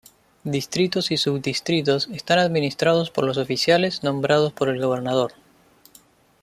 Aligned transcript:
Distritos 0.45 1.11
y 1.11 1.17
subdistritos 1.17 2.07
están 2.11 2.39
administrados 2.39 3.11
por 3.11 3.23
los 3.23 3.37
oficiales 3.37 4.01
nombrados 4.01 4.51
por 4.51 4.69
el 4.69 4.81
gobernador. 4.83 5.33